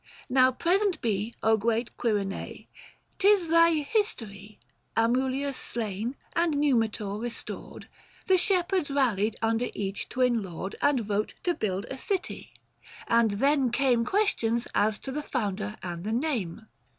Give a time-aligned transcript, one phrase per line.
[0.31, 2.65] Now present be great Quirine!
[3.19, 4.57] 'tis thy history.
[4.97, 7.87] Amulius slain, and Numitor restored
[8.27, 12.51] 935 The shepherds rallied under each twin lord, And vote to build a city:
[13.07, 16.65] and then came) Questions as to the founder and the name.